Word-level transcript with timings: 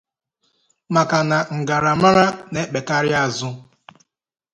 maka 0.93 1.19
na 1.29 1.37
mgaramara 1.57 2.25
na-ekpèkarị 2.51 3.11
azụ. 3.23 3.49